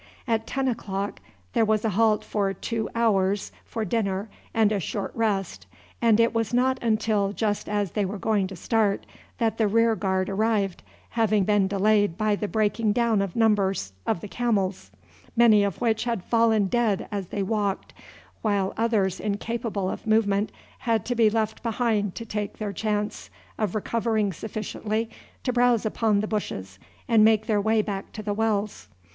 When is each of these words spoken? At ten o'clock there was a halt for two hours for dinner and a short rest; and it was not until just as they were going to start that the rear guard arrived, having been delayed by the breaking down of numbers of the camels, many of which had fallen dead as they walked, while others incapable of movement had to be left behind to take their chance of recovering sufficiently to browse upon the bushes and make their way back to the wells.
At 0.27 0.47
ten 0.47 0.67
o'clock 0.67 1.19
there 1.53 1.63
was 1.63 1.85
a 1.85 1.91
halt 1.91 2.23
for 2.23 2.55
two 2.55 2.89
hours 2.95 3.51
for 3.63 3.85
dinner 3.85 4.31
and 4.51 4.71
a 4.71 4.79
short 4.79 5.11
rest; 5.13 5.67
and 6.01 6.19
it 6.19 6.33
was 6.33 6.55
not 6.55 6.81
until 6.81 7.33
just 7.33 7.69
as 7.69 7.91
they 7.91 8.03
were 8.03 8.17
going 8.17 8.47
to 8.47 8.55
start 8.55 9.05
that 9.37 9.59
the 9.59 9.67
rear 9.67 9.95
guard 9.95 10.27
arrived, 10.27 10.81
having 11.11 11.43
been 11.43 11.67
delayed 11.67 12.17
by 12.17 12.35
the 12.35 12.47
breaking 12.47 12.93
down 12.93 13.21
of 13.21 13.35
numbers 13.35 13.93
of 14.07 14.21
the 14.21 14.27
camels, 14.27 14.89
many 15.35 15.63
of 15.63 15.79
which 15.81 16.05
had 16.05 16.23
fallen 16.23 16.65
dead 16.65 17.07
as 17.11 17.27
they 17.27 17.43
walked, 17.43 17.93
while 18.41 18.73
others 18.75 19.19
incapable 19.19 19.87
of 19.87 20.07
movement 20.07 20.51
had 20.79 21.05
to 21.05 21.13
be 21.13 21.29
left 21.29 21.61
behind 21.61 22.15
to 22.15 22.25
take 22.25 22.57
their 22.57 22.73
chance 22.73 23.29
of 23.59 23.75
recovering 23.75 24.33
sufficiently 24.33 25.11
to 25.43 25.53
browse 25.53 25.85
upon 25.85 26.21
the 26.21 26.27
bushes 26.27 26.79
and 27.07 27.23
make 27.23 27.45
their 27.45 27.61
way 27.61 27.83
back 27.83 28.11
to 28.11 28.23
the 28.23 28.33
wells. 28.33 28.87